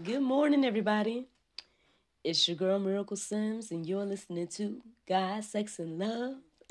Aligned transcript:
Good 0.00 0.22
morning, 0.22 0.64
everybody. 0.64 1.26
It's 2.22 2.46
your 2.46 2.56
girl 2.56 2.78
Miracle 2.78 3.16
Sims, 3.16 3.72
and 3.72 3.84
you're 3.84 4.04
listening 4.04 4.46
to 4.46 4.80
God, 5.08 5.42
Sex, 5.42 5.80
and 5.80 5.98
Love. 5.98 6.36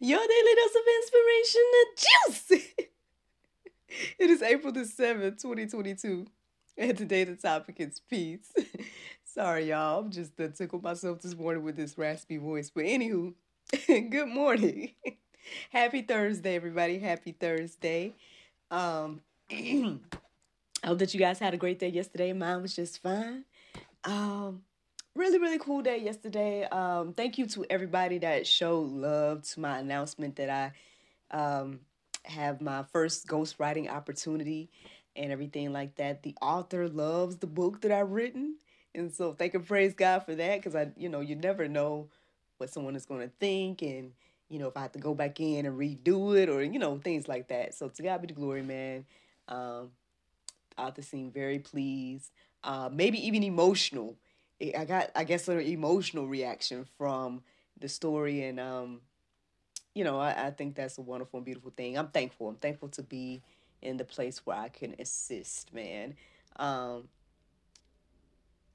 your 0.00 0.18
daily 0.18 0.54
dose 0.56 0.74
of 0.74 0.82
inspiration 1.02 1.60
and 1.74 1.98
juice. 1.98 2.50
it 4.18 4.30
is 4.30 4.40
April 4.40 4.72
the 4.72 4.80
7th, 4.80 5.42
2022, 5.42 6.26
and 6.78 6.96
today 6.96 7.24
the 7.24 7.36
topic 7.36 7.76
is 7.80 8.00
peace. 8.08 8.50
Sorry, 9.24 9.68
y'all. 9.68 10.00
I'm 10.00 10.10
just 10.10 10.40
uh, 10.40 10.48
tickled 10.48 10.82
myself 10.82 11.20
this 11.20 11.36
morning 11.36 11.64
with 11.64 11.76
this 11.76 11.98
raspy 11.98 12.38
voice. 12.38 12.70
But 12.74 12.84
anywho, 12.84 13.34
good 13.86 14.28
morning. 14.28 14.92
Happy 15.68 16.00
Thursday, 16.00 16.54
everybody. 16.54 16.98
Happy 16.98 17.32
Thursday. 17.32 18.14
Um, 18.70 19.20
I 20.82 20.88
hope 20.88 20.98
that 20.98 21.14
you 21.14 21.20
guys 21.20 21.38
had 21.38 21.54
a 21.54 21.58
great 21.58 21.78
day 21.78 21.88
yesterday. 21.88 22.32
Mine 22.32 22.60
was 22.60 22.74
just 22.74 23.00
fine. 23.00 23.44
Um, 24.02 24.62
really, 25.14 25.38
really 25.38 25.58
cool 25.58 25.80
day 25.80 25.98
yesterday. 25.98 26.64
Um, 26.64 27.12
thank 27.12 27.38
you 27.38 27.46
to 27.48 27.64
everybody 27.70 28.18
that 28.18 28.48
showed 28.48 28.90
love 28.90 29.42
to 29.42 29.60
my 29.60 29.78
announcement 29.78 30.36
that 30.36 30.50
I 30.50 31.36
um, 31.36 31.80
have 32.24 32.60
my 32.60 32.82
first 32.92 33.28
ghostwriting 33.28 33.88
opportunity 33.88 34.70
and 35.14 35.30
everything 35.30 35.72
like 35.72 35.94
that. 35.96 36.24
The 36.24 36.34
author 36.42 36.88
loves 36.88 37.36
the 37.36 37.46
book 37.46 37.82
that 37.82 37.92
I've 37.92 38.10
written. 38.10 38.56
And 38.92 39.12
so 39.12 39.34
thank 39.34 39.54
and 39.54 39.64
praise 39.64 39.94
God 39.94 40.20
for 40.20 40.34
that 40.34 40.56
because 40.56 40.74
I, 40.74 40.90
you 40.96 41.08
know, 41.08 41.20
you 41.20 41.36
never 41.36 41.68
know 41.68 42.08
what 42.58 42.70
someone 42.70 42.96
is 42.96 43.06
going 43.06 43.20
to 43.20 43.32
think 43.38 43.82
and, 43.82 44.12
you 44.48 44.58
know, 44.58 44.66
if 44.66 44.76
I 44.76 44.82
have 44.82 44.92
to 44.92 44.98
go 44.98 45.14
back 45.14 45.38
in 45.38 45.64
and 45.64 45.78
redo 45.78 46.36
it 46.36 46.48
or, 46.48 46.60
you 46.62 46.80
know, 46.80 46.98
things 46.98 47.28
like 47.28 47.48
that. 47.48 47.74
So 47.74 47.88
to 47.88 48.02
God 48.02 48.20
be 48.20 48.26
the 48.26 48.34
glory, 48.34 48.62
man. 48.62 49.04
Um, 49.46 49.90
author 50.78 51.02
seemed 51.02 51.34
very 51.34 51.58
pleased, 51.58 52.30
uh, 52.64 52.88
maybe 52.92 53.24
even 53.26 53.42
emotional. 53.42 54.16
I 54.60 54.84
got, 54.84 55.10
I 55.16 55.24
guess, 55.24 55.48
an 55.48 55.60
emotional 55.60 56.26
reaction 56.26 56.86
from 56.96 57.42
the 57.78 57.88
story, 57.88 58.44
and 58.44 58.60
um, 58.60 59.00
you 59.94 60.04
know, 60.04 60.18
I, 60.20 60.46
I 60.46 60.50
think 60.50 60.76
that's 60.76 60.98
a 60.98 61.02
wonderful 61.02 61.38
and 61.38 61.44
beautiful 61.44 61.72
thing. 61.76 61.98
I'm 61.98 62.08
thankful. 62.08 62.48
I'm 62.48 62.56
thankful 62.56 62.88
to 62.90 63.02
be 63.02 63.42
in 63.80 63.96
the 63.96 64.04
place 64.04 64.46
where 64.46 64.56
I 64.56 64.68
can 64.68 64.94
assist, 64.98 65.74
man. 65.74 66.14
Um, 66.56 67.08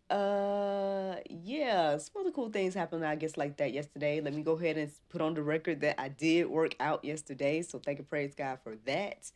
uh, 0.09 1.15
yeah, 1.29 1.97
some 1.97 2.21
other 2.21 2.31
cool 2.31 2.49
things 2.49 2.73
happened, 2.73 3.05
I 3.05 3.15
guess, 3.15 3.35
like 3.35 3.57
that 3.57 3.73
yesterday. 3.73 4.21
Let 4.21 4.33
me 4.33 4.41
go 4.41 4.53
ahead 4.53 4.77
and 4.77 4.91
put 5.09 5.21
on 5.21 5.33
the 5.33 5.41
record 5.41 5.81
that 5.81 5.99
I 5.99 6.09
did 6.09 6.47
work 6.47 6.75
out 6.79 7.03
yesterday, 7.03 7.61
so 7.61 7.79
thank 7.79 7.99
and 7.99 8.09
praise 8.09 8.33
God 8.33 8.59
for 8.63 8.75
that. 8.85 9.31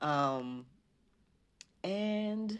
Um, 0.00 0.66
and 1.84 2.58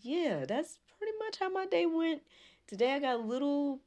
yeah, 0.00 0.44
that's 0.46 0.78
pretty 0.98 1.12
much 1.18 1.38
how 1.38 1.48
my 1.48 1.66
day 1.66 1.86
went. 1.86 2.22
Today 2.66 2.92
I 2.92 2.98
got 2.98 3.16
a 3.16 3.22
little 3.22 3.80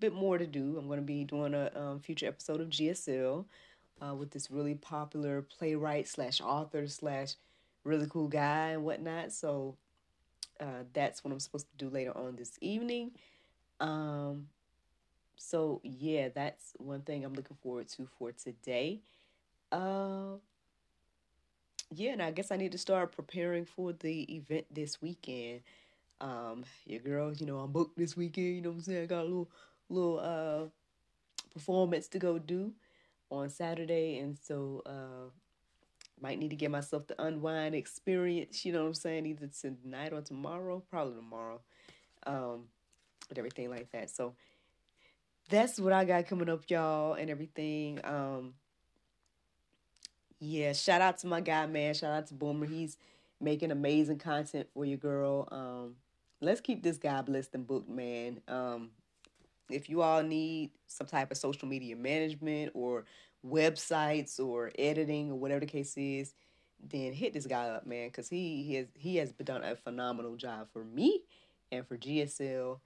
bit 0.00 0.12
more 0.12 0.38
to 0.38 0.46
do. 0.46 0.76
I'm 0.78 0.86
going 0.86 1.00
to 1.00 1.04
be 1.04 1.24
doing 1.24 1.54
a 1.54 1.70
um, 1.74 2.00
future 2.00 2.26
episode 2.26 2.60
of 2.60 2.68
GSL 2.68 3.44
uh, 4.00 4.14
with 4.14 4.30
this 4.30 4.50
really 4.50 4.74
popular 4.74 5.42
playwright 5.42 6.08
slash 6.08 6.40
author 6.40 6.86
slash 6.86 7.34
really 7.84 8.06
cool 8.08 8.28
guy 8.28 8.70
and 8.70 8.84
whatnot. 8.84 9.32
So 9.32 9.76
uh, 10.60 10.84
that's 10.92 11.24
what 11.24 11.32
I'm 11.32 11.40
supposed 11.40 11.66
to 11.70 11.84
do 11.84 11.90
later 11.90 12.16
on 12.16 12.36
this 12.36 12.52
evening. 12.60 13.12
Um, 13.80 14.48
so 15.36 15.80
yeah, 15.82 16.28
that's 16.34 16.72
one 16.78 17.02
thing 17.02 17.24
I'm 17.24 17.34
looking 17.34 17.56
forward 17.62 17.88
to 17.88 18.08
for 18.18 18.32
today. 18.32 19.00
Uh, 19.70 20.36
yeah, 21.94 22.12
and 22.12 22.22
I 22.22 22.30
guess 22.30 22.50
I 22.50 22.56
need 22.56 22.72
to 22.72 22.78
start 22.78 23.12
preparing 23.12 23.64
for 23.64 23.92
the 23.92 24.22
event 24.34 24.66
this 24.70 25.00
weekend. 25.00 25.60
Um, 26.20 26.64
your 26.84 27.00
girl, 27.00 27.32
you 27.32 27.46
know, 27.46 27.58
I'm 27.58 27.72
booked 27.72 27.96
this 27.96 28.16
weekend, 28.16 28.56
you 28.56 28.62
know 28.62 28.70
what 28.70 28.76
I'm 28.76 28.82
saying? 28.82 29.02
I 29.02 29.06
got 29.06 29.22
a 29.22 29.24
little 29.24 29.50
little 29.88 30.20
uh 30.20 30.68
performance 31.54 32.08
to 32.08 32.18
go 32.18 32.38
do 32.38 32.72
on 33.30 33.48
Saturday 33.48 34.18
and 34.18 34.36
so 34.42 34.82
uh 34.84 35.30
might 36.20 36.38
need 36.38 36.50
to 36.50 36.56
get 36.56 36.70
myself 36.70 37.06
the 37.06 37.20
unwind 37.22 37.74
experience, 37.74 38.64
you 38.64 38.72
know 38.72 38.82
what 38.82 38.88
I'm 38.88 38.94
saying, 38.94 39.26
either 39.26 39.48
tonight 39.48 40.12
or 40.12 40.20
tomorrow, 40.20 40.82
probably 40.90 41.14
tomorrow. 41.14 41.60
Um 42.26 42.64
and 43.30 43.38
everything 43.38 43.70
like 43.70 43.90
that. 43.92 44.10
So 44.10 44.34
that's 45.48 45.78
what 45.78 45.92
I 45.92 46.04
got 46.04 46.26
coming 46.26 46.48
up, 46.48 46.64
y'all, 46.68 47.14
and 47.14 47.30
everything. 47.30 48.00
Um 48.04 48.54
yeah, 50.40 50.72
shout 50.72 51.00
out 51.00 51.18
to 51.18 51.26
my 51.26 51.40
guy, 51.40 51.66
man. 51.66 51.94
Shout 51.94 52.12
out 52.12 52.26
to 52.28 52.34
Boomer. 52.34 52.66
He's 52.66 52.96
making 53.40 53.70
amazing 53.70 54.18
content 54.18 54.68
for 54.72 54.84
your 54.84 54.98
girl. 54.98 55.48
Um, 55.50 55.94
let's 56.40 56.60
keep 56.60 56.82
this 56.82 56.96
guy 56.96 57.22
blessed 57.22 57.54
and 57.54 57.66
booked, 57.66 57.88
man. 57.88 58.40
Um, 58.48 58.90
if 59.70 59.88
you 59.88 60.02
all 60.02 60.22
need 60.22 60.70
some 60.86 61.06
type 61.06 61.30
of 61.30 61.36
social 61.36 61.68
media 61.68 61.96
management 61.96 62.72
or 62.74 63.04
websites 63.46 64.40
or 64.40 64.72
editing 64.78 65.30
or 65.30 65.38
whatever 65.38 65.60
the 65.60 65.66
case 65.66 65.94
is, 65.96 66.34
then 66.82 67.12
hit 67.12 67.32
this 67.32 67.46
guy 67.46 67.68
up, 67.68 67.86
man, 67.86 68.08
because 68.08 68.28
he, 68.28 68.62
he 68.62 68.74
has 68.76 68.86
he 68.94 69.16
has 69.16 69.32
done 69.32 69.64
a 69.64 69.74
phenomenal 69.74 70.36
job 70.36 70.68
for 70.72 70.84
me 70.84 71.22
and 71.72 71.86
for 71.86 71.96
GSL 71.96 72.78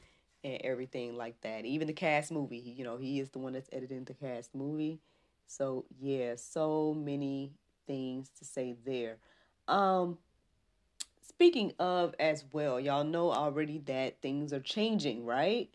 and 0.45 0.61
everything 0.63 1.17
like 1.17 1.41
that. 1.43 1.65
Even 1.65 1.87
the 1.87 1.93
cast 1.93 2.33
movie, 2.33 2.59
you 2.59 2.85
know, 2.85 2.97
he 2.97 3.21
is 3.21 3.31
the 3.31 3.39
one 3.39 3.53
that's 3.53 3.69
editing 3.73 4.05
the 4.05 4.15
cast 4.15 4.55
movie. 4.55 4.99
So 5.57 5.85
yeah, 6.01 6.35
so 6.37 6.95
many 6.95 7.53
things 7.87 8.31
to 8.39 8.45
say 8.45 8.75
there. 8.85 9.17
Um 9.69 10.19
speaking 11.21 11.73
of 11.79 12.15
as 12.19 12.45
well, 12.53 12.81
y'all 12.81 13.05
know 13.05 13.33
already 13.33 13.79
that 13.87 14.21
things 14.23 14.53
are 14.53 14.61
changing, 14.61 15.27
right? 15.27 15.69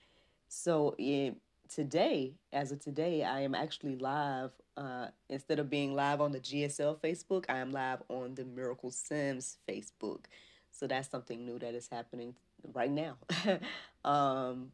So 0.47 0.95
in 0.97 1.35
today, 1.69 2.33
as 2.51 2.71
of 2.71 2.79
today, 2.79 3.24
I 3.24 3.41
am 3.41 3.53
actually 3.53 3.97
live. 3.97 4.51
Uh, 4.75 5.07
instead 5.27 5.57
of 5.57 5.69
being 5.69 5.95
live 5.95 6.21
on 6.21 6.31
the 6.31 6.39
GSL 6.39 7.00
Facebook, 7.00 7.45
I 7.50 7.57
am 7.57 7.71
live 7.71 8.03
on 8.09 8.35
the 8.35 8.45
Miracle 8.45 8.91
Sims 8.91 9.57
Facebook. 9.68 10.25
So 10.71 10.85
that's 10.88 11.09
something 11.09 11.45
new 11.45 11.57
that 11.59 11.74
is 11.74 11.88
happening 11.91 12.35
right 12.74 12.91
now. 12.91 13.18
um, 14.06 14.71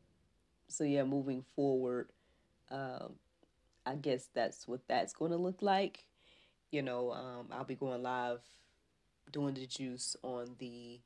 so 0.68 0.84
yeah, 0.84 1.04
moving 1.04 1.44
forward, 1.56 2.10
um, 2.70 3.14
I 3.86 3.96
guess 3.96 4.30
that's 4.34 4.68
what 4.68 4.82
that's 4.88 5.14
going 5.14 5.32
to 5.32 5.38
look 5.38 5.62
like. 5.62 6.06
You 6.72 6.82
know, 6.82 7.12
um, 7.12 7.48
I'll 7.52 7.64
be 7.66 7.76
going 7.76 8.04
live 8.04 8.42
doing 9.32 9.56
the 9.56 9.66
juice 9.68 10.16
on 10.24 10.56
the 10.60 11.00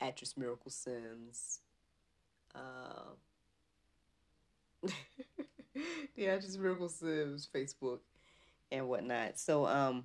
actress 0.00 0.36
Miracle 0.36 0.70
Sims. 0.70 1.60
Uh, 2.54 3.14
the 6.16 6.28
actress 6.28 6.56
Miracle 6.58 6.88
Sims 6.88 7.48
Facebook 7.54 8.00
and 8.72 8.88
whatnot. 8.88 9.38
So, 9.38 9.66
um, 9.66 10.04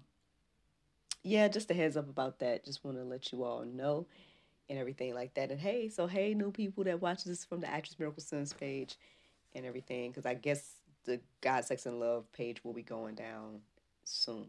yeah, 1.24 1.48
just 1.48 1.72
a 1.72 1.74
heads 1.74 1.98
up 1.98 2.10
about 2.10 2.40
that. 2.40 2.66
Just 2.66 2.84
want 2.84 2.98
to 2.98 3.04
let 3.04 3.32
you 3.32 3.44
all 3.44 3.66
know. 3.66 4.08
and 4.70 4.80
everything 4.80 5.14
like 5.16 5.34
that. 5.36 5.52
And 5.52 5.60
hey, 5.60 5.90
so 5.90 6.08
hey, 6.08 6.34
new 6.34 6.52
people 6.52 6.84
that 6.86 7.02
watch 7.02 7.24
this 7.24 7.46
from 7.46 7.62
the 7.62 7.70
Actress 7.70 8.00
Miracle 8.00 8.24
Sims 8.24 8.54
page 8.54 8.98
and 9.54 9.66
everything, 9.66 10.12
because 10.12 10.26
I 10.26 10.36
guess 10.36 10.79
the 11.06 11.20
God, 11.42 11.66
Sex, 11.66 11.86
and 11.86 12.00
Love 12.00 12.32
page 12.32 12.64
will 12.64 12.74
be 12.74 12.84
going 12.84 13.16
down 13.16 13.62
soon. 14.04 14.46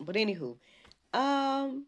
But 0.00 0.16
anywho, 0.16 0.56
um, 1.12 1.86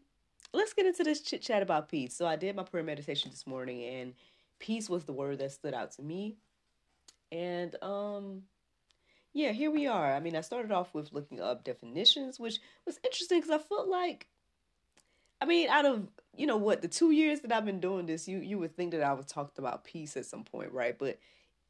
let's 0.53 0.73
get 0.73 0.85
into 0.85 1.03
this 1.03 1.21
chit 1.21 1.41
chat 1.41 1.61
about 1.61 1.89
peace. 1.89 2.15
So 2.15 2.25
I 2.25 2.35
did 2.35 2.55
my 2.55 2.63
prayer 2.63 2.83
meditation 2.83 3.31
this 3.31 3.45
morning, 3.47 3.83
and 3.83 4.13
peace 4.59 4.89
was 4.89 5.03
the 5.03 5.13
word 5.13 5.39
that 5.39 5.51
stood 5.51 5.73
out 5.73 5.91
to 5.93 6.01
me. 6.01 6.35
And 7.31 7.75
um, 7.81 8.43
yeah, 9.33 9.51
here 9.51 9.71
we 9.71 9.87
are. 9.87 10.13
I 10.13 10.19
mean, 10.19 10.35
I 10.35 10.41
started 10.41 10.71
off 10.71 10.93
with 10.93 11.11
looking 11.11 11.41
up 11.41 11.63
definitions, 11.63 12.39
which 12.39 12.59
was 12.85 12.99
interesting 13.03 13.39
because 13.41 13.51
I 13.51 13.57
felt 13.57 13.87
like, 13.87 14.27
I 15.41 15.45
mean, 15.45 15.67
out 15.69 15.85
of 15.85 16.07
you 16.37 16.47
know 16.47 16.57
what 16.57 16.81
the 16.81 16.87
two 16.87 17.11
years 17.11 17.41
that 17.41 17.51
I've 17.51 17.65
been 17.65 17.79
doing 17.79 18.05
this, 18.05 18.27
you 18.27 18.39
you 18.39 18.57
would 18.59 18.75
think 18.75 18.91
that 18.91 19.03
I 19.03 19.13
would 19.13 19.27
talked 19.27 19.57
about 19.59 19.83
peace 19.83 20.15
at 20.15 20.25
some 20.25 20.43
point, 20.43 20.71
right? 20.71 20.97
But 20.97 21.19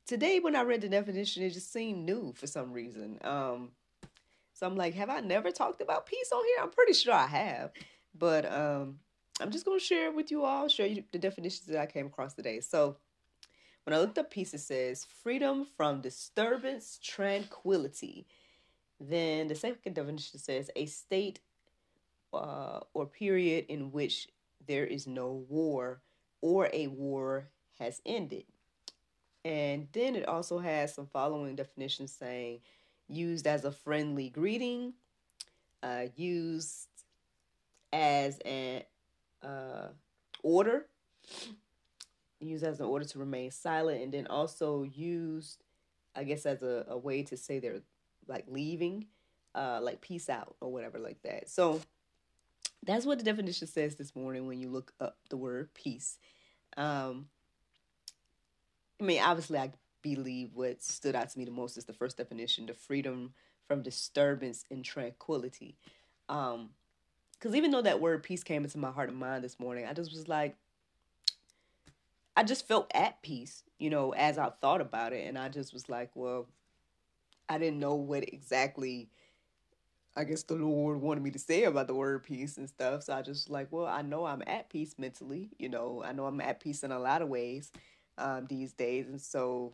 today 0.06 0.40
when 0.40 0.56
I 0.56 0.62
read 0.62 0.82
the 0.82 0.90
definition, 0.90 1.44
it 1.44 1.52
just 1.52 1.72
seemed 1.72 2.06
new 2.06 2.34
for 2.34 2.48
some 2.48 2.72
reason. 2.72 3.20
Um, 3.24 3.72
so 4.54 4.66
I'm 4.66 4.76
like, 4.76 4.94
have 4.94 5.10
I 5.10 5.20
never 5.20 5.52
talked 5.52 5.82
about 5.82 6.06
peace 6.06 6.32
on 6.34 6.44
here? 6.46 6.64
I'm 6.64 6.70
pretty 6.70 6.94
sure 6.94 7.14
I 7.14 7.28
have, 7.28 7.72
but 8.18 8.52
um, 8.52 9.00
I'm 9.42 9.52
just 9.52 9.66
gonna 9.66 9.80
share 9.80 10.08
it 10.08 10.16
with 10.16 10.32
you 10.32 10.46
all, 10.46 10.68
show 10.68 10.86
you 10.86 11.04
the 11.12 11.20
definitions 11.20 11.68
that 11.68 11.80
I 11.82 11.86
came 11.86 12.06
across 12.06 12.34
today. 12.34 12.62
So 12.62 12.98
when 13.84 13.94
I 13.94 14.00
looked 14.00 14.18
up 14.18 14.32
peace, 14.32 14.54
it 14.54 14.62
says 14.62 15.06
freedom 15.24 15.66
from 15.78 16.02
disturbance, 16.02 17.00
tranquility. 17.04 18.26
Then 19.00 19.48
the 19.48 19.56
second 19.56 19.94
definition 19.94 20.40
says 20.40 20.72
a 20.76 20.86
state 20.86 21.40
uh, 22.34 22.80
or 22.94 23.06
period 23.06 23.66
in 23.68 23.92
which 23.92 24.30
there 24.66 24.86
is 24.86 25.06
no 25.06 25.46
war 25.50 26.02
or 26.42 26.70
a 26.72 26.88
war 26.88 27.50
has 27.78 28.02
ended. 28.06 28.46
And 29.46 29.88
then 29.94 30.16
it 30.16 30.28
also 30.28 30.58
has 30.58 30.96
some 30.96 31.06
following 31.06 31.56
definitions 31.56 32.12
saying 32.12 32.62
used 33.08 33.46
as 33.46 33.64
a 33.64 33.72
friendly 33.72 34.30
greeting, 34.30 34.94
uh, 35.84 36.08
used 36.16 36.88
as 37.94 38.40
an 38.40 38.82
uh, 39.44 39.90
order, 40.42 40.88
used 42.40 42.64
as 42.64 42.80
an 42.80 42.88
order 42.88 43.06
to 43.06 43.20
remain 43.20 43.52
silent, 43.52 44.02
and 44.02 44.12
then 44.12 44.26
also 44.28 44.82
used, 44.82 45.64
I 46.16 46.24
guess, 46.24 46.48
as 46.48 46.64
a, 46.64 46.86
a 46.90 46.98
way 46.98 47.22
to 47.22 47.38
say 47.38 47.60
they're 47.60 47.84
like 48.28 48.46
leaving, 48.48 49.06
uh, 49.54 49.80
like 49.80 50.02
peace 50.02 50.28
out 50.28 50.56
or 50.60 50.72
whatever 50.72 50.98
like 50.98 51.22
that. 51.22 51.52
So 51.52 51.82
that's 52.84 53.06
what 53.06 53.20
the 53.20 53.24
definition 53.24 53.68
says 53.68 53.96
this 53.96 54.16
morning 54.16 54.48
when 54.48 54.60
you 54.60 54.70
look 54.70 54.92
up 55.00 55.18
the 55.30 55.38
word 55.38 55.72
peace. 55.76 56.18
Um, 56.78 57.28
I 59.00 59.04
mean, 59.04 59.22
obviously, 59.22 59.60
I 59.60 59.72
believe 60.02 60.52
what 60.54 60.84
stood 60.84 61.16
out 61.16 61.30
to 61.30 61.40
me 61.40 61.46
the 61.46 61.52
most 61.52 61.78
is 61.78 61.86
the 61.86 61.94
first 61.94 62.18
definition 62.18 62.66
the 62.66 62.74
freedom 62.74 63.34
from 63.68 63.82
disturbance 63.82 64.64
and 64.70 64.86
tranquility. 64.86 65.76
Um, 66.30 66.70
because 67.34 67.56
even 67.56 67.72
though 67.72 67.82
that 67.82 68.00
word 68.00 68.24
peace 68.24 68.44
came 68.44 68.64
into 68.64 68.78
my 68.78 68.92
heart 68.92 69.10
and 69.10 69.18
mind 69.18 69.44
this 69.44 69.60
morning, 69.60 69.86
I 69.86 69.94
just 69.94 70.12
was 70.12 70.28
like, 70.28 70.56
I 72.38 72.44
just 72.44 72.68
felt 72.68 72.90
at 72.94 73.22
peace, 73.22 73.64
you 73.78 73.90
know, 73.90 74.14
as 74.14 74.38
I 74.38 74.50
thought 74.62 74.82
about 74.82 75.14
it. 75.14 75.28
And 75.28 75.38
I 75.38 75.50
just 75.50 75.74
was 75.74 75.90
like, 75.90 76.12
well, 76.16 76.48
I 77.50 77.58
didn't 77.58 77.80
know 77.80 77.96
what 77.96 78.24
exactly 78.24 79.10
I 80.18 80.24
guess 80.24 80.44
the 80.44 80.56
Lord 80.56 81.02
wanted 81.02 81.24
me 81.24 81.32
to 81.32 81.40
say 81.40 81.66
about 81.66 81.88
the 81.88 81.94
word 81.94 82.24
peace 82.24 82.58
and 82.58 82.70
stuff. 82.70 83.04
So 83.04 83.14
I 83.14 83.22
just 83.22 83.50
like, 83.50 83.68
well, 83.70 83.86
I 83.86 84.02
know 84.02 84.26
I'm 84.26 84.44
at 84.48 84.70
peace 84.70 84.96
mentally. 84.98 85.50
You 85.60 85.68
know, 85.68 86.04
I 86.06 86.14
know 86.14 86.26
I'm 86.26 86.40
at 86.40 86.62
peace 86.62 86.84
in 86.84 86.92
a 86.94 87.00
lot 87.00 87.22
of 87.22 87.28
ways 87.28 87.72
um, 88.18 88.46
these 88.48 88.74
days. 88.74 89.08
And 89.08 89.22
so, 89.22 89.74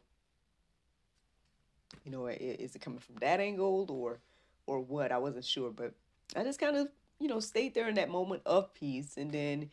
you 2.04 2.12
know, 2.12 2.28
is 2.28 2.76
it 2.76 2.82
coming 2.82 3.00
from 3.00 3.16
that 3.22 3.40
angle 3.40 3.88
or 3.90 4.20
or 4.68 4.80
what? 4.80 5.12
I 5.12 5.18
wasn't 5.18 5.46
sure, 5.46 5.72
but 5.72 5.94
I 6.36 6.44
just 6.44 6.60
kind 6.60 6.78
of, 6.78 6.88
you 7.20 7.28
know, 7.28 7.40
stayed 7.40 7.74
there 7.74 7.88
in 7.88 7.96
that 7.96 8.10
moment 8.10 8.42
of 8.46 8.74
peace, 8.74 9.18
and 9.18 9.32
then 9.32 9.70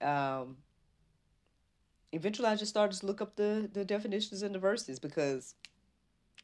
um, 0.00 0.56
eventually 2.12 2.48
I 2.48 2.56
just 2.56 2.70
started 2.70 2.98
to 3.00 3.06
look 3.06 3.20
up 3.20 3.36
the 3.36 3.68
the 3.72 3.84
definitions 3.84 4.42
and 4.42 4.54
the 4.54 4.58
verses 4.58 4.98
because 4.98 5.54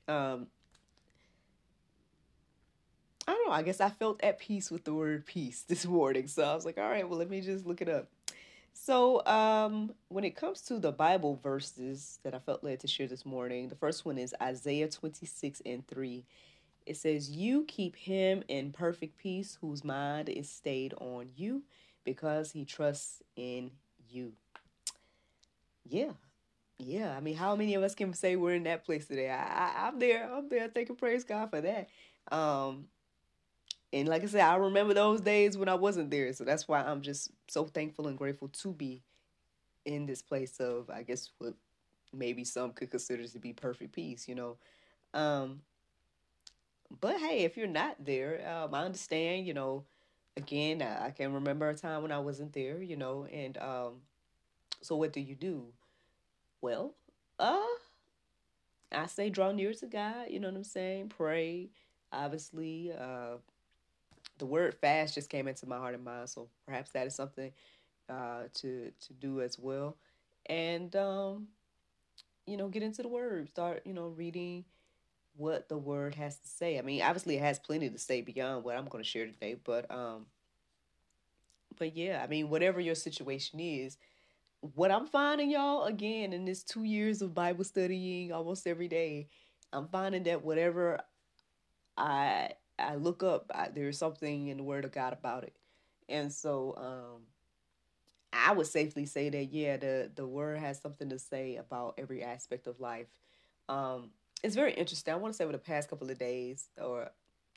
um, 0.08 0.48
I 3.26 3.32
don't 3.32 3.46
know. 3.46 3.52
I 3.52 3.62
guess 3.62 3.80
I 3.80 3.90
felt 3.90 4.22
at 4.24 4.40
peace 4.40 4.70
with 4.70 4.84
the 4.84 4.94
word 4.94 5.24
peace 5.26 5.62
this 5.68 5.86
morning. 5.86 6.26
So 6.26 6.42
I 6.42 6.54
was 6.54 6.64
like, 6.64 6.78
all 6.78 6.88
right, 6.88 7.08
well, 7.08 7.18
let 7.18 7.30
me 7.30 7.40
just 7.40 7.66
look 7.66 7.80
it 7.80 7.88
up. 7.88 8.08
So, 8.82 9.22
um, 9.26 9.92
when 10.08 10.24
it 10.24 10.34
comes 10.34 10.62
to 10.62 10.78
the 10.78 10.90
Bible 10.90 11.38
verses 11.42 12.18
that 12.22 12.34
I 12.34 12.38
felt 12.38 12.64
led 12.64 12.80
to 12.80 12.88
share 12.88 13.06
this 13.06 13.26
morning, 13.26 13.68
the 13.68 13.74
first 13.74 14.06
one 14.06 14.16
is 14.16 14.34
Isaiah 14.40 14.88
26 14.88 15.60
and 15.66 15.86
3. 15.86 16.24
It 16.86 16.96
says, 16.96 17.28
You 17.28 17.66
keep 17.68 17.94
him 17.94 18.42
in 18.48 18.72
perfect 18.72 19.18
peace 19.18 19.58
whose 19.60 19.84
mind 19.84 20.30
is 20.30 20.48
stayed 20.48 20.94
on 20.94 21.28
you 21.36 21.62
because 22.04 22.52
he 22.52 22.64
trusts 22.64 23.22
in 23.36 23.70
you. 24.08 24.32
Yeah. 25.86 26.12
Yeah. 26.78 27.14
I 27.14 27.20
mean, 27.20 27.36
how 27.36 27.54
many 27.56 27.74
of 27.74 27.82
us 27.82 27.94
can 27.94 28.14
say 28.14 28.36
we're 28.36 28.54
in 28.54 28.62
that 28.62 28.86
place 28.86 29.06
today? 29.06 29.28
I, 29.28 29.72
I, 29.76 29.88
am 29.88 29.98
there. 29.98 30.26
I'm 30.32 30.48
there. 30.48 30.68
Thank 30.68 30.88
you, 30.88 30.94
praise 30.94 31.24
God 31.24 31.50
for 31.50 31.60
that. 31.60 31.90
Um, 32.32 32.86
and 33.92 34.08
like 34.08 34.22
I 34.22 34.26
said, 34.26 34.42
I 34.42 34.56
remember 34.56 34.94
those 34.94 35.20
days 35.20 35.58
when 35.58 35.68
I 35.68 35.74
wasn't 35.74 36.10
there. 36.10 36.32
So 36.32 36.44
that's 36.44 36.68
why 36.68 36.82
I'm 36.82 37.02
just 37.02 37.30
so 37.48 37.64
thankful 37.64 38.06
and 38.06 38.16
grateful 38.16 38.48
to 38.48 38.72
be 38.72 39.02
in 39.84 40.06
this 40.06 40.22
place 40.22 40.60
of, 40.60 40.88
I 40.90 41.02
guess, 41.02 41.30
what 41.38 41.54
maybe 42.12 42.44
some 42.44 42.72
could 42.72 42.90
consider 42.90 43.26
to 43.26 43.38
be 43.38 43.52
perfect 43.52 43.92
peace, 43.92 44.28
you 44.28 44.34
know. 44.34 44.56
Um, 45.12 45.62
but 47.00 47.18
hey, 47.18 47.40
if 47.40 47.56
you're 47.56 47.66
not 47.66 48.04
there, 48.04 48.48
um, 48.48 48.74
I 48.74 48.82
understand, 48.84 49.46
you 49.46 49.54
know, 49.54 49.84
again, 50.36 50.82
I, 50.82 51.06
I 51.06 51.10
can 51.10 51.32
remember 51.32 51.68
a 51.68 51.74
time 51.74 52.02
when 52.02 52.12
I 52.12 52.18
wasn't 52.20 52.52
there, 52.52 52.80
you 52.82 52.96
know, 52.96 53.26
and 53.32 53.58
um, 53.58 53.94
so 54.82 54.96
what 54.96 55.12
do 55.12 55.20
you 55.20 55.34
do? 55.34 55.66
Well, 56.60 56.94
uh, 57.38 57.58
I 58.92 59.06
say 59.06 59.30
draw 59.30 59.50
near 59.52 59.72
to 59.74 59.86
God, 59.86 60.26
you 60.30 60.38
know 60.38 60.48
what 60.48 60.56
I'm 60.56 60.64
saying? 60.64 61.12
Pray, 61.16 61.70
obviously, 62.12 62.92
uh, 62.92 63.36
the 64.40 64.46
word 64.46 64.74
fast 64.74 65.14
just 65.14 65.30
came 65.30 65.46
into 65.46 65.68
my 65.68 65.76
heart 65.76 65.94
and 65.94 66.04
mind, 66.04 66.28
so 66.28 66.48
perhaps 66.66 66.90
that 66.90 67.06
is 67.06 67.14
something 67.14 67.52
uh, 68.08 68.44
to 68.54 68.90
to 69.00 69.12
do 69.12 69.40
as 69.40 69.58
well. 69.58 69.96
And 70.46 70.94
um, 70.96 71.46
you 72.46 72.56
know, 72.56 72.68
get 72.68 72.82
into 72.82 73.02
the 73.02 73.08
word, 73.08 73.48
start 73.50 73.82
you 73.84 73.94
know 73.94 74.08
reading 74.08 74.64
what 75.36 75.68
the 75.68 75.78
word 75.78 76.16
has 76.16 76.36
to 76.38 76.48
say. 76.48 76.78
I 76.78 76.82
mean, 76.82 77.02
obviously 77.02 77.36
it 77.36 77.42
has 77.42 77.58
plenty 77.58 77.88
to 77.88 77.98
say 77.98 78.20
beyond 78.20 78.64
what 78.64 78.76
I'm 78.76 78.86
going 78.86 79.04
to 79.04 79.08
share 79.08 79.26
today, 79.26 79.56
but 79.62 79.88
um, 79.90 80.26
but 81.78 81.96
yeah, 81.96 82.20
I 82.22 82.26
mean, 82.26 82.50
whatever 82.50 82.80
your 82.80 82.96
situation 82.96 83.60
is, 83.60 83.96
what 84.74 84.90
I'm 84.90 85.06
finding, 85.06 85.50
y'all, 85.50 85.84
again 85.84 86.32
in 86.32 86.44
this 86.44 86.62
two 86.62 86.84
years 86.84 87.22
of 87.22 87.34
Bible 87.34 87.64
studying 87.64 88.32
almost 88.32 88.66
every 88.66 88.88
day, 88.88 89.28
I'm 89.72 89.86
finding 89.88 90.24
that 90.24 90.44
whatever 90.44 91.00
I 91.96 92.50
I 92.80 92.96
look 92.96 93.22
up, 93.22 93.50
I, 93.54 93.68
there's 93.68 93.98
something 93.98 94.48
in 94.48 94.56
the 94.56 94.62
Word 94.62 94.84
of 94.84 94.92
God 94.92 95.12
about 95.12 95.44
it, 95.44 95.54
and 96.08 96.32
so 96.32 96.74
um, 96.76 97.22
I 98.32 98.52
would 98.52 98.66
safely 98.66 99.06
say 99.06 99.28
that 99.28 99.52
yeah, 99.52 99.76
the 99.76 100.10
the 100.14 100.26
Word 100.26 100.58
has 100.58 100.80
something 100.80 101.08
to 101.10 101.18
say 101.18 101.56
about 101.56 101.94
every 101.98 102.22
aspect 102.22 102.66
of 102.66 102.80
life. 102.80 103.06
Um, 103.68 104.10
it's 104.42 104.54
very 104.54 104.72
interesting. 104.72 105.12
I 105.14 105.16
want 105.16 105.34
to 105.34 105.36
say 105.36 105.44
over 105.44 105.52
the 105.52 105.58
past 105.58 105.90
couple 105.90 106.10
of 106.10 106.18
days, 106.18 106.68
or 106.80 107.10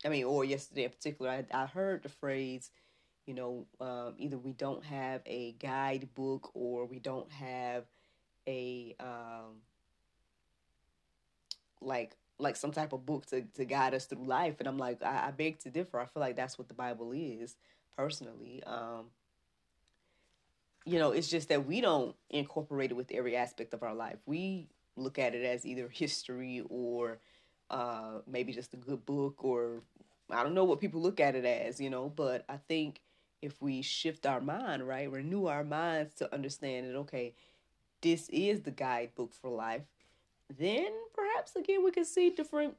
I 0.05 0.09
mean, 0.09 0.25
or 0.25 0.43
yesterday 0.43 0.85
in 0.85 0.91
particular, 0.91 1.31
I, 1.31 1.45
I 1.51 1.65
heard 1.65 2.03
the 2.03 2.09
phrase, 2.09 2.69
you 3.25 3.33
know, 3.33 3.65
um, 3.79 4.15
either 4.17 4.37
we 4.37 4.53
don't 4.53 4.83
have 4.83 5.21
a 5.25 5.53
guidebook 5.53 6.51
or 6.53 6.85
we 6.85 6.99
don't 6.99 7.31
have 7.31 7.85
a 8.47 8.95
um, 8.99 9.61
like 11.81 12.15
like 12.39 12.55
some 12.55 12.71
type 12.71 12.93
of 12.93 13.05
book 13.05 13.25
to, 13.27 13.41
to 13.55 13.65
guide 13.65 13.93
us 13.93 14.05
through 14.05 14.25
life. 14.25 14.55
And 14.59 14.67
I'm 14.67 14.77
like, 14.77 15.01
I, 15.03 15.27
I 15.27 15.31
beg 15.31 15.59
to 15.59 15.69
differ. 15.69 15.99
I 15.99 16.05
feel 16.05 16.21
like 16.21 16.35
that's 16.35 16.57
what 16.57 16.67
the 16.67 16.73
Bible 16.73 17.11
is, 17.13 17.55
personally. 17.95 18.63
Um, 18.65 19.05
you 20.85 20.99
know, 20.99 21.11
it's 21.11 21.29
just 21.29 21.49
that 21.49 21.65
we 21.65 21.81
don't 21.81 22.15
incorporate 22.29 22.91
it 22.91 22.95
with 22.95 23.11
every 23.11 23.35
aspect 23.35 23.73
of 23.73 23.83
our 23.83 23.93
life. 23.93 24.17
We 24.25 24.67
look 24.95 25.17
at 25.17 25.33
it 25.33 25.45
as 25.45 25.65
either 25.65 25.87
history 25.87 26.63
or 26.69 27.19
uh, 27.69 28.19
maybe 28.27 28.51
just 28.51 28.73
a 28.73 28.77
good 28.77 29.05
book, 29.05 29.43
or 29.43 29.81
I 30.29 30.43
don't 30.43 30.53
know 30.53 30.65
what 30.65 30.81
people 30.81 31.01
look 31.01 31.19
at 31.19 31.35
it 31.35 31.45
as, 31.45 31.79
you 31.79 31.89
know. 31.89 32.11
But 32.13 32.43
I 32.49 32.57
think 32.57 32.99
if 33.41 33.61
we 33.61 33.81
shift 33.81 34.25
our 34.25 34.41
mind, 34.41 34.87
right, 34.87 35.09
renew 35.09 35.45
our 35.45 35.63
minds 35.63 36.13
to 36.15 36.33
understand 36.33 36.89
that, 36.89 36.97
okay, 36.97 37.33
this 38.01 38.27
is 38.29 38.61
the 38.61 38.71
guidebook 38.71 39.33
for 39.33 39.49
life 39.49 39.83
then 40.57 40.91
perhaps 41.13 41.55
again 41.55 41.83
we 41.83 41.91
can 41.91 42.05
see 42.05 42.29
different 42.29 42.75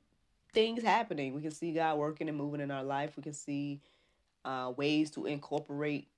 things 0.52 0.82
happening. 0.82 1.34
We 1.34 1.42
can 1.42 1.50
see 1.50 1.72
God 1.72 1.98
working 1.98 2.28
and 2.28 2.38
moving 2.38 2.60
in 2.60 2.70
our 2.70 2.84
life. 2.84 3.16
We 3.16 3.22
can 3.22 3.32
see 3.32 3.80
uh, 4.44 4.72
ways 4.76 5.10
to 5.12 5.26
incorporate 5.26 6.08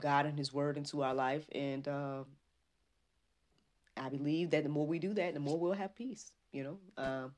God 0.00 0.26
and 0.26 0.38
His 0.38 0.52
Word 0.52 0.76
into 0.76 1.02
our 1.02 1.14
life, 1.14 1.46
and 1.52 1.86
uh, 1.86 2.24
I 3.96 4.08
believe 4.08 4.50
that 4.50 4.64
the 4.64 4.68
more 4.68 4.86
we 4.86 4.98
do 4.98 5.14
that, 5.14 5.34
the 5.34 5.40
more 5.40 5.58
we'll 5.58 5.72
have 5.72 5.94
peace. 5.94 6.32
You 6.52 6.64
know. 6.64 6.78
Um, 6.96 7.34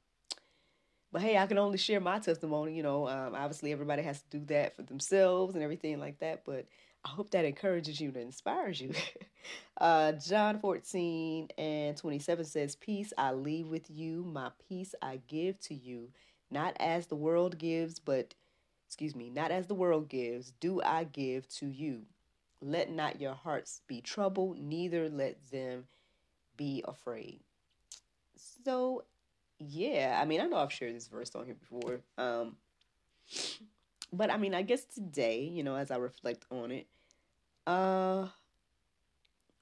but 1.12 1.22
hey, 1.22 1.36
I 1.36 1.46
can 1.46 1.58
only 1.58 1.78
share 1.78 2.00
my 2.00 2.18
testimony. 2.20 2.76
You 2.76 2.82
know, 2.82 3.08
um, 3.08 3.34
obviously 3.34 3.72
everybody 3.72 4.02
has 4.02 4.22
to 4.22 4.38
do 4.38 4.44
that 4.46 4.76
for 4.76 4.82
themselves 4.82 5.54
and 5.54 5.64
everything 5.64 5.98
like 5.98 6.20
that. 6.20 6.44
But 6.44 6.66
I 7.04 7.08
hope 7.08 7.30
that 7.30 7.44
encourages 7.44 8.00
you 8.00 8.08
and 8.08 8.16
inspires 8.16 8.80
you. 8.80 8.92
uh, 9.80 10.12
John 10.12 10.58
14 10.58 11.48
and 11.56 11.96
27 11.96 12.44
says, 12.44 12.76
Peace 12.76 13.12
I 13.16 13.32
leave 13.32 13.68
with 13.68 13.90
you, 13.90 14.24
my 14.24 14.50
peace 14.68 14.94
I 15.00 15.20
give 15.26 15.58
to 15.60 15.74
you, 15.74 16.10
not 16.50 16.76
as 16.78 17.06
the 17.06 17.16
world 17.16 17.58
gives, 17.58 17.98
but, 17.98 18.34
excuse 18.86 19.16
me, 19.16 19.30
not 19.30 19.50
as 19.50 19.66
the 19.66 19.74
world 19.74 20.08
gives, 20.08 20.52
do 20.60 20.82
I 20.82 21.04
give 21.04 21.48
to 21.56 21.66
you. 21.66 22.02
Let 22.60 22.90
not 22.90 23.20
your 23.20 23.34
hearts 23.34 23.80
be 23.86 24.02
troubled, 24.02 24.58
neither 24.58 25.08
let 25.08 25.38
them 25.50 25.84
be 26.58 26.84
afraid. 26.86 27.40
So, 28.64 29.04
yeah, 29.58 30.18
I 30.20 30.26
mean, 30.26 30.42
I 30.42 30.46
know 30.46 30.58
I've 30.58 30.72
shared 30.72 30.94
this 30.94 31.08
verse 31.08 31.34
on 31.34 31.46
here 31.46 31.54
before. 31.54 32.00
Um, 32.18 32.56
but 34.12 34.30
I 34.30 34.36
mean, 34.36 34.54
I 34.54 34.62
guess 34.62 34.84
today, 34.84 35.42
you 35.42 35.62
know, 35.62 35.76
as 35.76 35.90
I 35.90 35.96
reflect 35.96 36.44
on 36.50 36.70
it, 36.70 36.86
uh, 37.66 38.26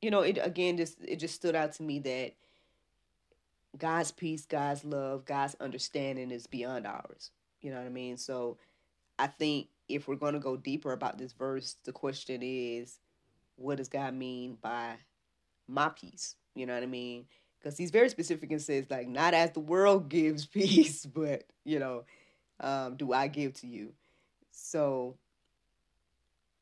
you 0.00 0.10
know, 0.10 0.20
it 0.20 0.38
again 0.40 0.76
just 0.76 0.98
it 1.04 1.16
just 1.16 1.34
stood 1.34 1.54
out 1.54 1.72
to 1.74 1.82
me 1.82 1.98
that 2.00 2.34
God's 3.76 4.12
peace, 4.12 4.46
God's 4.46 4.84
love, 4.84 5.24
God's 5.24 5.56
understanding 5.60 6.30
is 6.30 6.46
beyond 6.46 6.86
ours. 6.86 7.30
You 7.60 7.70
know 7.70 7.78
what 7.78 7.86
I 7.86 7.90
mean? 7.90 8.16
So 8.16 8.58
I 9.18 9.26
think 9.26 9.68
if 9.88 10.06
we're 10.06 10.16
going 10.16 10.34
to 10.34 10.40
go 10.40 10.56
deeper 10.56 10.92
about 10.92 11.18
this 11.18 11.32
verse, 11.32 11.76
the 11.84 11.92
question 11.92 12.40
is, 12.42 12.98
what 13.56 13.78
does 13.78 13.88
God 13.88 14.14
mean 14.14 14.58
by 14.60 14.94
my 15.66 15.88
peace? 15.88 16.36
You 16.54 16.66
know 16.66 16.74
what 16.74 16.82
I 16.82 16.86
mean? 16.86 17.26
because 17.58 17.76
he's 17.76 17.90
very 17.90 18.08
specific 18.08 18.50
and 18.50 18.62
says 18.62 18.86
like 18.90 19.08
not 19.08 19.34
as 19.34 19.50
the 19.52 19.60
world 19.60 20.08
gives 20.08 20.46
peace 20.46 21.04
but 21.06 21.44
you 21.64 21.78
know 21.78 22.04
um, 22.60 22.96
do 22.96 23.12
i 23.12 23.28
give 23.28 23.54
to 23.54 23.66
you 23.66 23.92
so 24.58 25.16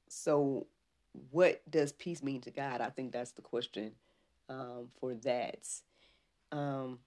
so 0.09 0.67
what 1.31 1.63
does 1.71 1.93
peace 1.93 2.23
mean 2.23 2.41
to 2.43 2.51
god? 2.51 2.81
I 2.81 2.91
think 2.91 3.13
that's 3.13 3.33
the 3.33 3.43
question 3.43 3.93
um, 4.49 4.89
for 5.01 5.15
that. 5.15 5.67
Um, 6.53 6.99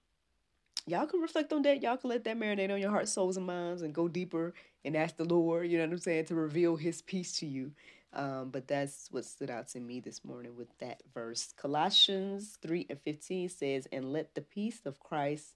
y'all 0.86 1.06
can 1.06 1.20
reflect 1.20 1.52
on 1.52 1.62
that. 1.62 1.82
Y'all 1.82 1.96
can 1.96 2.10
let 2.10 2.24
that 2.24 2.38
marinate 2.38 2.72
on 2.72 2.80
your 2.80 2.90
heart 2.90 3.08
souls 3.08 3.36
and 3.36 3.46
minds 3.46 3.82
and 3.82 3.94
go 3.94 4.08
deeper 4.08 4.52
and 4.84 4.96
ask 4.96 5.16
the 5.16 5.24
lord 5.24 5.68
you 5.68 5.76
know 5.76 5.84
what 5.84 5.92
i'm 5.92 5.98
saying 5.98 6.24
to 6.24 6.34
reveal 6.34 6.76
his 6.76 7.02
peace 7.02 7.38
to 7.38 7.46
you. 7.46 7.72
Um, 8.12 8.50
but 8.50 8.66
that's 8.66 9.08
what 9.12 9.24
stood 9.24 9.50
out 9.50 9.68
to 9.68 9.80
me 9.80 10.00
this 10.00 10.24
morning 10.24 10.56
with 10.56 10.76
that 10.78 11.02
verse. 11.14 11.54
Colossians 11.56 12.58
3 12.60 12.86
and 12.90 13.00
15 13.00 13.48
says, 13.48 13.86
And 13.92 14.12
let 14.12 14.34
the 14.34 14.40
peace 14.40 14.80
of 14.84 14.98
Christ 14.98 15.54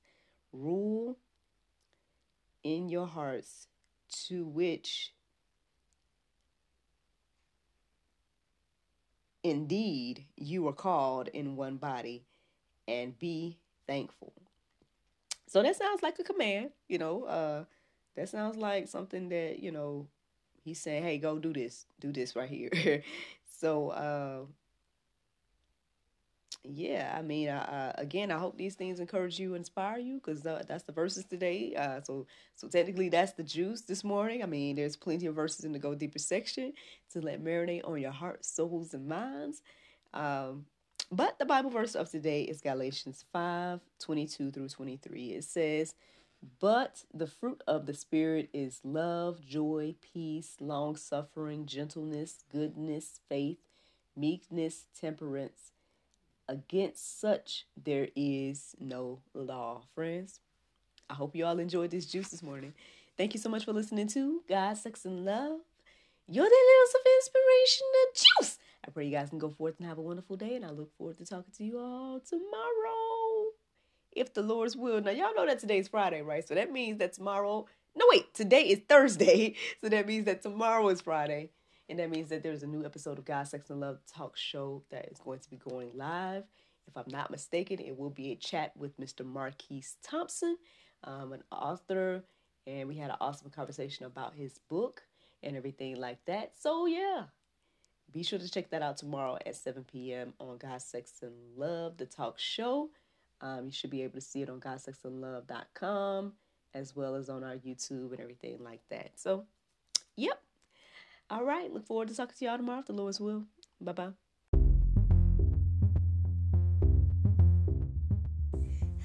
rule 0.52 1.18
in 2.62 2.88
your 2.88 3.08
hearts, 3.08 3.66
to 4.28 4.44
which 4.44 5.12
indeed 9.44 10.26
you 10.36 10.66
are 10.68 10.72
called 10.74 11.28
in 11.28 11.56
one 11.56 11.76
body, 11.76 12.24
and 12.88 13.18
be 13.18 13.58
thankful. 13.86 14.32
So 15.46 15.62
that 15.62 15.76
sounds 15.76 16.02
like 16.02 16.18
a 16.18 16.24
command, 16.24 16.70
you 16.88 16.98
know. 16.98 17.24
Uh, 17.24 17.64
that 18.16 18.28
sounds 18.28 18.56
like 18.56 18.88
something 18.88 19.28
that, 19.28 19.60
you 19.60 19.70
know, 19.72 20.08
he's 20.64 20.80
saying, 20.80 21.04
"Hey, 21.04 21.18
go 21.18 21.38
do 21.38 21.52
this, 21.52 21.86
do 22.00 22.12
this 22.12 22.36
right 22.36 22.50
here." 22.50 23.02
so, 23.60 23.90
uh, 23.90 24.46
yeah, 26.64 27.14
I 27.16 27.22
mean, 27.22 27.48
uh, 27.50 27.92
again, 27.98 28.30
I 28.30 28.38
hope 28.38 28.56
these 28.56 28.74
things 28.74 28.98
encourage 28.98 29.38
you, 29.38 29.54
inspire 29.54 29.98
you, 29.98 30.14
because 30.14 30.46
uh, 30.46 30.62
that's 30.66 30.84
the 30.84 30.92
verses 30.92 31.24
today. 31.24 31.74
Uh, 31.76 32.00
so, 32.02 32.26
so 32.56 32.68
technically, 32.68 33.10
that's 33.10 33.32
the 33.32 33.42
juice 33.42 33.82
this 33.82 34.02
morning. 34.02 34.42
I 34.42 34.46
mean, 34.46 34.76
there's 34.76 34.96
plenty 34.96 35.26
of 35.26 35.34
verses 35.34 35.64
in 35.64 35.72
the 35.72 35.78
go 35.78 35.94
deeper 35.94 36.18
section 36.18 36.72
to 37.12 37.20
let 37.20 37.44
marinate 37.44 37.86
on 37.86 38.00
your 38.00 38.12
heart, 38.12 38.44
souls, 38.44 38.94
and 38.94 39.06
minds. 39.06 39.62
Um, 40.14 40.64
but 41.12 41.38
the 41.38 41.44
Bible 41.44 41.70
verse 41.70 41.94
of 41.94 42.10
today 42.10 42.42
is 42.44 42.62
Galatians 42.62 43.24
5 43.32 43.80
22 44.00 44.50
through 44.50 44.68
23. 44.68 45.26
It 45.32 45.44
says, 45.44 45.94
but 46.60 47.04
the 47.12 47.26
fruit 47.26 47.62
of 47.66 47.86
the 47.86 47.94
Spirit 47.94 48.48
is 48.52 48.80
love, 48.84 49.44
joy, 49.44 49.94
peace, 50.00 50.56
long 50.60 50.96
suffering, 50.96 51.66
gentleness, 51.66 52.44
goodness, 52.50 53.20
faith, 53.28 53.58
meekness, 54.16 54.86
temperance. 54.98 55.72
Against 56.48 57.20
such 57.20 57.64
there 57.82 58.08
is 58.14 58.74
no 58.78 59.20
law. 59.32 59.82
Friends, 59.94 60.40
I 61.08 61.14
hope 61.14 61.34
you 61.34 61.46
all 61.46 61.58
enjoyed 61.58 61.90
this 61.90 62.04
juice 62.04 62.28
this 62.28 62.42
morning. 62.42 62.74
Thank 63.16 63.32
you 63.32 63.40
so 63.40 63.48
much 63.48 63.64
for 63.64 63.72
listening 63.72 64.08
to 64.08 64.42
God, 64.46 64.76
Sex, 64.76 65.06
and 65.06 65.24
Love. 65.24 65.60
Your 66.26 66.44
daily 66.44 66.50
dose 66.50 66.94
of 66.94 67.00
inspiration 67.16 67.86
and 67.94 68.14
juice. 68.14 68.58
I 68.86 68.90
pray 68.90 69.06
you 69.06 69.12
guys 69.12 69.30
can 69.30 69.38
go 69.38 69.48
forth 69.48 69.76
and 69.78 69.88
have 69.88 69.96
a 69.96 70.02
wonderful 70.02 70.36
day, 70.36 70.54
and 70.54 70.66
I 70.66 70.70
look 70.70 70.94
forward 70.98 71.16
to 71.18 71.24
talking 71.24 71.52
to 71.56 71.64
you 71.64 71.78
all 71.78 72.20
tomorrow 72.20 73.50
if 74.12 74.34
the 74.34 74.42
Lord's 74.42 74.76
will. 74.76 75.00
Now, 75.00 75.12
y'all 75.12 75.34
know 75.34 75.46
that 75.46 75.60
today's 75.60 75.88
Friday, 75.88 76.20
right? 76.22 76.46
So 76.46 76.54
that 76.54 76.70
means 76.70 76.98
that 76.98 77.14
tomorrow, 77.14 77.66
no, 77.96 78.06
wait, 78.10 78.34
today 78.34 78.62
is 78.62 78.80
Thursday. 78.88 79.54
So 79.82 79.88
that 79.88 80.06
means 80.06 80.26
that 80.26 80.42
tomorrow 80.42 80.88
is 80.88 81.00
Friday. 81.00 81.50
And 81.88 81.98
that 81.98 82.10
means 82.10 82.28
that 82.30 82.42
there's 82.42 82.62
a 82.62 82.66
new 82.66 82.84
episode 82.84 83.18
of 83.18 83.24
God, 83.24 83.46
Sex, 83.46 83.70
and 83.70 83.80
Love 83.80 83.98
Talk 84.06 84.36
Show 84.36 84.82
that 84.90 85.08
is 85.10 85.18
going 85.18 85.40
to 85.40 85.50
be 85.50 85.56
going 85.56 85.90
live. 85.94 86.44
If 86.86 86.96
I'm 86.96 87.04
not 87.08 87.30
mistaken, 87.30 87.78
it 87.78 87.98
will 87.98 88.10
be 88.10 88.32
a 88.32 88.36
chat 88.36 88.72
with 88.76 88.98
Mr. 88.98 89.24
Marquise 89.24 89.96
Thompson, 90.02 90.56
um, 91.02 91.32
an 91.32 91.42
author. 91.52 92.24
And 92.66 92.88
we 92.88 92.96
had 92.96 93.10
an 93.10 93.16
awesome 93.20 93.50
conversation 93.50 94.06
about 94.06 94.34
his 94.34 94.58
book 94.70 95.02
and 95.42 95.56
everything 95.56 95.96
like 95.96 96.24
that. 96.26 96.52
So, 96.58 96.86
yeah, 96.86 97.24
be 98.12 98.22
sure 98.22 98.38
to 98.38 98.50
check 98.50 98.70
that 98.70 98.80
out 98.80 98.96
tomorrow 98.96 99.38
at 99.44 99.56
7 99.56 99.84
p.m. 99.84 100.32
on 100.40 100.56
God, 100.56 100.80
Sex, 100.80 101.20
and 101.22 101.32
Love, 101.56 101.98
the 101.98 102.06
talk 102.06 102.38
show. 102.38 102.90
Um, 103.40 103.66
you 103.66 103.72
should 103.72 103.90
be 103.90 104.02
able 104.02 104.14
to 104.14 104.20
see 104.20 104.40
it 104.40 104.48
on 104.48 104.60
GodSexandLove.com 104.60 106.32
as 106.72 106.96
well 106.96 107.14
as 107.14 107.28
on 107.28 107.44
our 107.44 107.56
YouTube 107.56 108.12
and 108.12 108.20
everything 108.20 108.58
like 108.62 108.80
that. 108.90 109.10
So, 109.16 109.44
yep. 110.16 110.43
All 111.34 111.42
right. 111.42 111.72
Look 111.72 111.84
forward 111.88 112.06
to 112.08 112.14
talking 112.14 112.36
to 112.38 112.44
y'all 112.44 112.56
tomorrow 112.56 112.78
if 112.78 112.86
the 112.86 112.92
Lord's 112.92 113.18
will. 113.18 113.42
Bye 113.80 113.90
bye. 113.90 114.10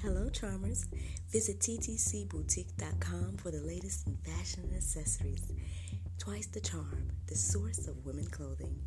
Hello, 0.00 0.30
charmers. 0.30 0.86
Visit 1.32 1.58
ttcboutique.com 1.58 3.36
for 3.38 3.50
the 3.50 3.60
latest 3.60 4.06
in 4.06 4.16
fashion 4.18 4.62
and 4.62 4.76
accessories. 4.76 5.50
Twice 6.18 6.46
the 6.46 6.60
charm, 6.60 7.08
the 7.26 7.34
source 7.34 7.88
of 7.88 8.06
women 8.06 8.26
clothing. 8.26 8.78